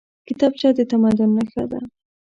[0.27, 1.79] کتابچه د تمدن نښه ده